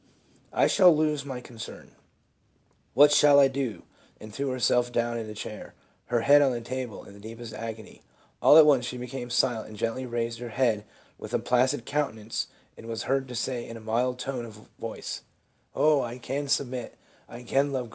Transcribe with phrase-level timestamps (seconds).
[0.51, 1.91] I shall lose my concern.
[2.95, 3.83] What shall I do?'
[4.19, 7.53] and threw herself down in a chair, her head on the table in the deepest
[7.53, 8.01] agony.
[8.41, 10.85] All at once she became silent, and gently raised her head
[11.19, 15.21] with a placid countenance, and was heard to say in a mild tone of voice,'
[15.75, 16.97] O, I can submit,
[17.29, 17.89] I can love Christ.